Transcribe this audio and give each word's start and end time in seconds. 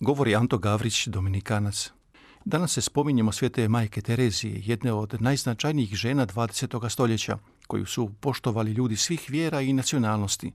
Govori 0.00 0.34
Anto 0.34 0.58
Gavrić, 0.58 1.06
Dominikanac. 1.06 1.90
Danas 2.44 2.72
se 2.72 2.80
spominjemo 2.80 3.32
svete 3.32 3.68
majke 3.68 4.00
Terezije, 4.00 4.62
jedne 4.64 4.92
od 4.92 5.22
najznačajnijih 5.22 5.94
žena 5.94 6.26
20. 6.26 6.88
stoljeća, 6.88 7.38
koju 7.66 7.86
su 7.86 8.10
poštovali 8.20 8.72
ljudi 8.72 8.96
svih 8.96 9.26
vjera 9.28 9.60
i 9.60 9.72
nacionalnosti. 9.72 10.52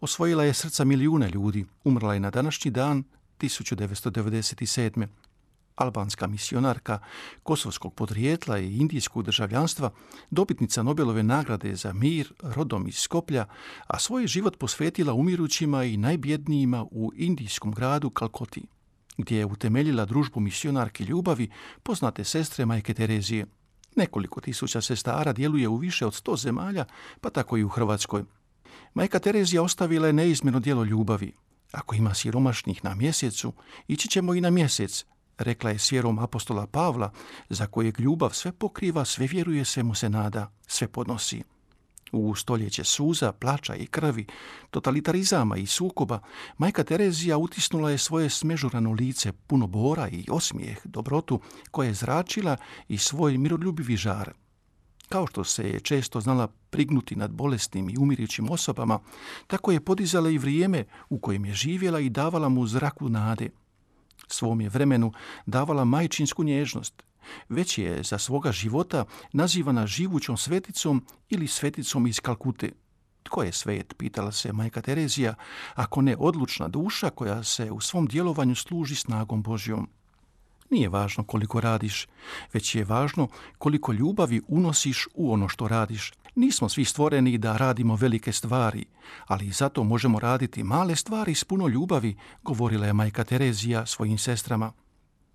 Osvojila 0.00 0.44
je 0.44 0.54
srca 0.54 0.84
milijuna 0.84 1.28
ljudi, 1.28 1.66
umrla 1.84 2.14
je 2.14 2.20
na 2.20 2.30
današnji 2.30 2.70
dan 2.70 3.04
1997. 3.40 5.06
Albanska 5.76 6.26
misionarka 6.26 6.98
kosovskog 7.42 7.94
podrijetla 7.94 8.58
i 8.58 8.76
indijskog 8.76 9.22
državljanstva, 9.22 9.90
dobitnica 10.30 10.82
Nobelove 10.82 11.22
nagrade 11.22 11.74
za 11.74 11.92
mir 11.92 12.32
rodom 12.42 12.88
iz 12.88 12.96
Skoplja, 12.96 13.46
a 13.86 13.98
svoj 13.98 14.26
život 14.26 14.58
posvetila 14.58 15.12
umirućima 15.12 15.84
i 15.84 15.96
najbjednijima 15.96 16.84
u 16.90 17.12
indijskom 17.16 17.72
gradu 17.72 18.10
Kalkoti 18.10 18.66
gdje 19.18 19.38
je 19.38 19.46
utemeljila 19.46 20.04
družbu 20.04 20.40
misionarki 20.40 21.04
ljubavi 21.04 21.50
poznate 21.82 22.24
sestre 22.24 22.66
majke 22.66 22.94
Terezije. 22.94 23.46
Nekoliko 23.96 24.40
tisuća 24.40 24.80
sestara 24.80 25.32
djeluje 25.32 25.68
u 25.68 25.76
više 25.76 26.06
od 26.06 26.14
sto 26.14 26.36
zemalja, 26.36 26.84
pa 27.20 27.30
tako 27.30 27.56
i 27.56 27.64
u 27.64 27.68
Hrvatskoj. 27.68 28.24
Majka 28.94 29.18
Terezija 29.18 29.62
ostavila 29.62 30.06
je 30.06 30.12
neizmjerno 30.12 30.60
djelo 30.60 30.84
ljubavi. 30.84 31.32
Ako 31.72 31.94
ima 31.94 32.14
siromašnih 32.14 32.84
na 32.84 32.94
mjesecu, 32.94 33.52
ići 33.88 34.08
ćemo 34.08 34.34
i 34.34 34.40
na 34.40 34.50
mjesec, 34.50 35.04
rekla 35.38 35.70
je 35.70 35.78
s 35.78 35.92
apostola 36.20 36.66
Pavla, 36.66 37.12
za 37.48 37.66
kojeg 37.66 38.00
ljubav 38.00 38.30
sve 38.30 38.52
pokriva, 38.52 39.04
sve 39.04 39.26
vjeruje, 39.26 39.64
sve 39.64 39.82
mu 39.82 39.94
se 39.94 40.08
nada, 40.08 40.52
sve 40.66 40.88
podnosi. 40.88 41.42
U 42.12 42.34
stoljeće 42.34 42.84
suza, 42.84 43.32
plača 43.32 43.74
i 43.74 43.86
krvi, 43.86 44.26
totalitarizama 44.70 45.56
i 45.56 45.66
sukoba, 45.66 46.20
majka 46.58 46.84
Terezija 46.84 47.38
utisnula 47.38 47.90
je 47.90 47.98
svoje 47.98 48.30
smežurano 48.30 48.92
lice 48.92 49.32
puno 49.32 49.66
bora 49.66 50.08
i 50.08 50.24
osmijeh, 50.30 50.78
dobrotu, 50.84 51.40
koje 51.70 51.86
je 51.86 51.94
zračila 51.94 52.56
i 52.88 52.98
svoj 52.98 53.38
miroljubivi 53.38 53.96
žar. 53.96 54.32
Kao 55.08 55.26
što 55.26 55.44
se 55.44 55.70
je 55.70 55.80
često 55.80 56.20
znala 56.20 56.46
prignuti 56.70 57.16
nad 57.16 57.30
bolesnim 57.30 57.90
i 57.90 57.96
umirićim 57.98 58.50
osobama, 58.50 58.98
tako 59.46 59.72
je 59.72 59.80
podizala 59.80 60.30
i 60.30 60.38
vrijeme 60.38 60.84
u 61.08 61.18
kojem 61.18 61.44
je 61.44 61.54
živjela 61.54 62.00
i 62.00 62.10
davala 62.10 62.48
mu 62.48 62.66
zraku 62.66 63.08
nade. 63.08 63.50
Svom 64.26 64.60
je 64.60 64.68
vremenu 64.68 65.12
davala 65.46 65.84
majčinsku 65.84 66.44
nježnost, 66.44 67.02
već 67.48 67.78
je 67.78 68.02
za 68.02 68.18
svoga 68.18 68.52
života 68.52 69.04
nazivana 69.32 69.86
živućom 69.86 70.36
sveticom 70.36 71.04
ili 71.28 71.46
sveticom 71.46 72.06
iz 72.06 72.20
Kalkute. 72.20 72.72
Tko 73.22 73.42
je 73.42 73.52
svet, 73.52 73.94
pitala 73.98 74.32
se 74.32 74.52
majka 74.52 74.82
Terezija, 74.82 75.34
ako 75.74 76.02
ne 76.02 76.16
odlučna 76.18 76.68
duša 76.68 77.10
koja 77.10 77.42
se 77.42 77.70
u 77.70 77.80
svom 77.80 78.06
djelovanju 78.06 78.54
služi 78.54 78.94
snagom 78.94 79.42
Božjom. 79.42 79.88
Nije 80.70 80.88
važno 80.88 81.24
koliko 81.24 81.60
radiš, 81.60 82.06
već 82.52 82.74
je 82.74 82.84
važno 82.84 83.28
koliko 83.58 83.92
ljubavi 83.92 84.42
unosiš 84.48 85.06
u 85.14 85.32
ono 85.32 85.48
što 85.48 85.68
radiš. 85.68 86.12
Nismo 86.34 86.68
svi 86.68 86.84
stvoreni 86.84 87.38
da 87.38 87.56
radimo 87.56 87.96
velike 87.96 88.32
stvari, 88.32 88.84
ali 89.26 89.50
zato 89.50 89.84
možemo 89.84 90.20
raditi 90.20 90.62
male 90.62 90.96
stvari 90.96 91.34
s 91.34 91.44
puno 91.44 91.68
ljubavi, 91.68 92.16
govorila 92.42 92.86
je 92.86 92.92
majka 92.92 93.24
Terezija 93.24 93.86
svojim 93.86 94.18
sestrama. 94.18 94.72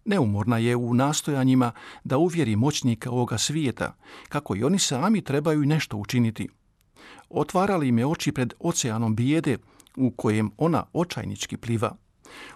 Neumorna 0.06 0.58
je 0.58 0.76
u 0.76 0.94
nastojanjima 0.94 1.72
da 2.04 2.18
uvjeri 2.18 2.56
moćnika 2.56 3.12
ovoga 3.12 3.38
svijeta, 3.38 3.96
kako 4.30 4.56
i 4.56 4.64
oni 4.64 4.80
sami 4.80 5.22
trebaju 5.22 5.66
nešto 5.66 5.98
učiniti. 5.98 6.50
Otvarali 7.30 7.88
im 7.88 8.00
je 8.00 8.06
oči 8.06 8.32
pred 8.32 8.54
oceanom 8.60 9.16
bijede 9.16 9.58
u 9.98 10.12
kojem 10.12 10.52
ona 10.58 10.86
očajnički 10.94 11.58
pliva. 11.58 11.96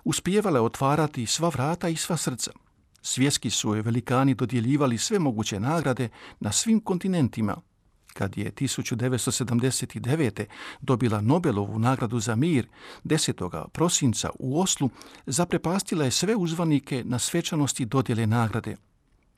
Uspijevala 0.03 0.61
otvarati 0.61 1.25
sva 1.25 1.49
vrata 1.49 1.89
i 1.89 1.95
sva 1.95 2.17
srca. 2.17 2.51
Svjetski 3.01 3.49
su 3.49 3.75
je 3.75 3.81
velikani 3.81 4.33
dodjeljivali 4.33 4.97
sve 4.97 5.19
moguće 5.19 5.59
nagrade 5.59 6.09
na 6.39 6.51
svim 6.51 6.79
kontinentima, 6.79 7.61
kad 8.17 8.37
je 8.37 8.51
1979. 8.51 10.45
dobila 10.81 11.21
Nobelovu 11.21 11.79
nagradu 11.79 12.19
za 12.19 12.35
mir 12.35 12.67
10. 13.03 13.67
prosinca 13.69 14.29
u 14.39 14.61
Oslu, 14.61 14.89
zaprepastila 15.25 16.05
je 16.05 16.11
sve 16.11 16.35
uzvanike 16.35 17.03
na 17.05 17.19
svečanosti 17.19 17.85
dodjele 17.85 18.27
nagrade. 18.27 18.86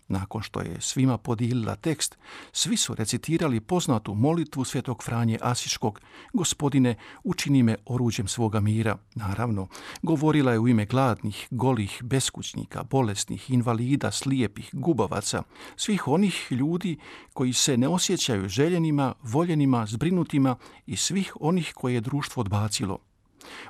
Nakon 0.09 0.41
što 0.41 0.61
je 0.61 0.81
svima 0.81 1.17
podijelila 1.17 1.75
tekst, 1.75 2.17
svi 2.51 2.77
su 2.77 2.95
recitirali 2.95 3.59
poznatu 3.59 4.13
molitvu 4.13 4.63
svetog 4.63 5.03
Franje 5.03 5.37
Asiškog, 5.41 6.01
gospodine, 6.33 6.95
učini 7.23 7.63
me 7.63 7.75
oruđem 7.85 8.27
svoga 8.27 8.59
mira. 8.59 8.97
Naravno, 9.15 9.67
govorila 10.01 10.51
je 10.51 10.59
u 10.59 10.67
ime 10.67 10.85
gladnih, 10.85 11.47
golih, 11.51 11.99
beskućnika, 12.03 12.83
bolesnih, 12.83 13.49
invalida, 13.51 14.11
slijepih, 14.11 14.69
gubavaca, 14.73 15.43
svih 15.75 16.07
onih 16.07 16.47
ljudi 16.51 16.97
koji 17.33 17.53
se 17.53 17.77
ne 17.77 17.87
osjećaju 17.87 18.49
željenima, 18.49 19.13
voljenima, 19.23 19.85
zbrinutima 19.85 20.55
i 20.85 20.95
svih 20.95 21.33
onih 21.39 21.73
koje 21.75 21.93
je 21.93 22.01
društvo 22.01 22.41
odbacilo. 22.41 23.08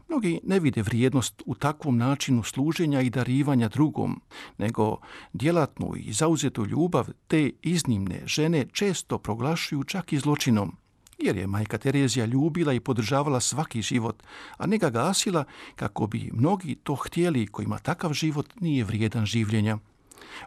Mnogi 0.07 0.39
ne 0.43 0.59
vide 0.59 0.81
vrijednost 0.81 1.43
u 1.45 1.55
takvom 1.55 1.97
načinu 1.97 2.43
služenja 2.43 3.01
i 3.01 3.09
darivanja 3.09 3.67
drugom, 3.67 4.21
nego 4.57 4.97
djelatnu 5.33 5.93
i 5.97 6.13
zauzetu 6.13 6.65
ljubav 6.65 7.07
te 7.27 7.51
iznimne 7.61 8.21
žene 8.25 8.65
često 8.71 9.17
proglašuju 9.17 9.83
čak 9.83 10.13
i 10.13 10.19
zločinom, 10.19 10.75
jer 11.17 11.37
je 11.37 11.47
majka 11.47 11.77
Terezija 11.77 12.25
ljubila 12.25 12.73
i 12.73 12.79
podržavala 12.79 13.39
svaki 13.39 13.81
život, 13.81 14.23
a 14.57 14.67
ne 14.67 14.77
ga 14.77 14.89
gasila 14.89 15.43
kako 15.75 16.07
bi 16.07 16.31
mnogi 16.33 16.75
to 16.75 16.95
htjeli 16.95 17.47
kojima 17.47 17.79
takav 17.79 18.13
život 18.13 18.47
nije 18.59 18.83
vrijedan 18.83 19.25
življenja. 19.25 19.77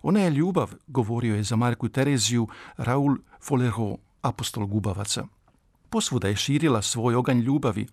Ona 0.03 0.21
je 0.21 0.31
ljubav, 0.31 0.75
govorio 0.87 1.37
je 1.37 1.43
za 1.43 1.57
Marku 1.57 1.89
Tereziju 1.89 2.49
Raul 2.77 3.17
Folero, 3.41 3.97
apostol 4.23 4.67
gubavaca. 4.67 5.27
Posvuda 5.91 6.29
je 6.29 6.37
širila 6.37 6.83
svoj 6.83 7.15
oganj 7.15 7.41
ljubavi, 7.41 7.87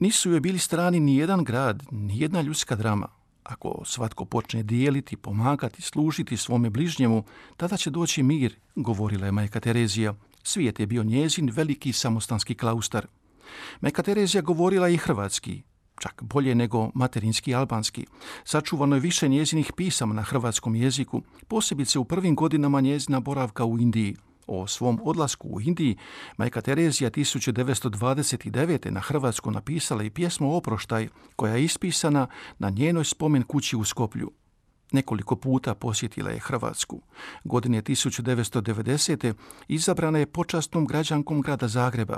nisu 0.00 0.30
joj 0.30 0.40
bili 0.40 0.58
strani 0.58 1.00
ni 1.00 1.16
jedan 1.16 1.44
grad, 1.44 1.82
ni 1.90 2.20
jedna 2.20 2.40
ljudska 2.40 2.76
drama. 2.76 3.08
Ako 3.42 3.82
svatko 3.84 4.24
počne 4.24 4.62
dijeliti, 4.62 5.16
pomagati, 5.16 5.82
služiti 5.82 6.36
svome 6.36 6.70
bližnjemu, 6.70 7.24
tada 7.56 7.76
će 7.76 7.90
doći 7.90 8.22
mir, 8.22 8.56
govorila 8.76 9.26
je 9.26 9.32
majka 9.32 9.60
Terezija. 9.60 10.14
Svijet 10.42 10.80
je 10.80 10.86
bio 10.86 11.02
njezin 11.02 11.50
veliki 11.52 11.92
samostanski 11.92 12.54
klaustar. 12.54 13.06
Majka 13.80 14.02
Terezija 14.02 14.42
govorila 14.42 14.88
i 14.88 14.96
hrvatski, 14.96 15.62
čak 15.98 16.22
bolje 16.22 16.54
nego 16.54 16.90
materinski 16.94 17.54
albanski. 17.54 18.06
Sačuvano 18.44 18.96
je 18.96 19.00
više 19.00 19.28
njezinih 19.28 19.72
pisama 19.76 20.14
na 20.14 20.22
hrvatskom 20.22 20.74
jeziku, 20.74 21.22
posebice 21.48 21.98
u 21.98 22.04
prvim 22.04 22.34
godinama 22.34 22.80
njezina 22.80 23.20
boravka 23.20 23.64
u 23.64 23.78
Indiji– 23.78 24.16
o 24.46 24.66
svom 24.66 25.00
odlasku 25.04 25.48
u 25.48 25.60
Indiji, 25.60 25.96
majka 26.36 26.60
Terezija 26.60 27.10
1929. 27.10 28.90
na 28.90 29.00
Hrvatsku 29.00 29.50
napisala 29.50 30.02
i 30.02 30.10
pjesmu 30.10 30.56
Oproštaj, 30.56 31.08
koja 31.36 31.54
je 31.54 31.64
ispisana 31.64 32.26
na 32.58 32.70
njenoj 32.70 33.04
spomen 33.04 33.42
kući 33.42 33.76
u 33.76 33.84
Skoplju. 33.84 34.30
Nekoliko 34.92 35.36
puta 35.36 35.74
posjetila 35.74 36.30
je 36.30 36.38
Hrvatsku. 36.38 37.02
Godine 37.44 37.82
1990. 37.82 39.34
izabrana 39.68 40.18
je 40.18 40.26
počasnom 40.26 40.86
građankom 40.86 41.40
grada 41.40 41.68
Zagreba, 41.68 42.16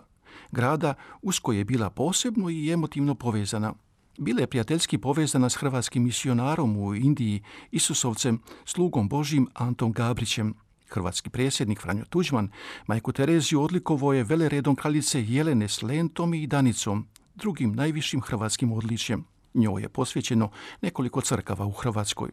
grada 0.50 0.94
uz 1.22 1.38
koje 1.38 1.58
je 1.58 1.64
bila 1.64 1.90
posebno 1.90 2.50
i 2.50 2.72
emotivno 2.72 3.14
povezana. 3.14 3.74
Bila 4.18 4.40
je 4.40 4.46
prijateljski 4.46 4.98
povezana 4.98 5.48
s 5.48 5.56
hrvatskim 5.56 6.04
misionarom 6.04 6.76
u 6.76 6.94
Indiji, 6.94 7.42
Isusovcem, 7.70 8.40
slugom 8.64 9.08
Božim 9.08 9.48
Antom 9.54 9.92
Gabrićem, 9.92 10.54
Hrvatski 10.92 11.30
predsjednik 11.30 11.80
Franjo 11.80 12.04
Tuđman 12.04 12.50
majku 12.86 13.12
Tereziju 13.12 13.62
odlikovo 13.62 14.12
je 14.12 14.24
veleredom 14.24 14.76
kraljice 14.76 15.22
Jelene 15.22 15.68
s 15.68 15.82
lentom 15.82 16.34
i 16.34 16.46
danicom, 16.46 17.06
drugim 17.34 17.72
najvišim 17.74 18.20
hrvatskim 18.20 18.72
odličjem. 18.72 19.24
Njoj 19.54 19.82
je 19.82 19.88
posvećeno 19.88 20.50
nekoliko 20.82 21.20
crkava 21.20 21.66
u 21.66 21.72
Hrvatskoj. 21.72 22.30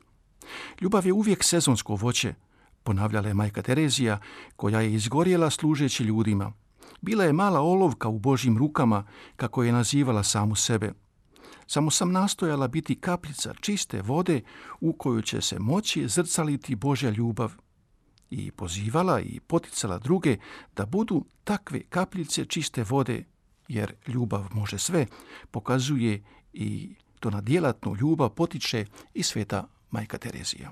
Ljubav 0.81 1.05
je 1.05 1.13
uvijek 1.13 1.43
sezonsko 1.43 1.95
voće, 1.95 2.33
ponavljala 2.83 3.27
je 3.27 3.33
majka 3.33 3.61
Terezija, 3.61 4.19
koja 4.55 4.81
je 4.81 4.93
izgorjela 4.93 5.49
služeći 5.49 6.03
ljudima. 6.03 6.53
Bila 7.01 7.23
je 7.23 7.33
mala 7.33 7.61
olovka 7.61 8.07
u 8.07 8.19
Božjim 8.19 8.57
rukama, 8.57 9.03
kako 9.35 9.63
je 9.63 9.71
nazivala 9.71 10.23
samu 10.23 10.55
sebe. 10.55 10.93
Samo 11.67 11.91
sam 11.91 12.11
nastojala 12.11 12.67
biti 12.67 12.95
kapljica 12.95 13.53
čiste 13.61 14.01
vode 14.01 14.41
u 14.81 14.93
koju 14.93 15.21
će 15.21 15.41
se 15.41 15.59
moći 15.59 16.07
zrcaliti 16.07 16.75
Božja 16.75 17.09
ljubav 17.09 17.53
i 18.29 18.51
pozivala 18.51 19.21
i 19.21 19.39
poticala 19.39 19.97
druge 19.97 20.37
da 20.75 20.85
budu 20.85 21.25
takve 21.43 21.81
kapljice 21.89 22.45
čiste 22.45 22.83
vode, 22.83 23.23
jer 23.67 23.93
ljubav 24.07 24.47
može 24.51 24.77
sve, 24.77 25.05
pokazuje 25.51 26.23
i 26.53 26.95
to 27.19 27.29
na 27.29 27.41
djelatnu 27.41 27.95
ljubav 27.95 28.29
potiče 28.29 28.85
i 29.13 29.23
sveta 29.23 29.67
majka 29.91 30.17
Terezija. 30.17 30.71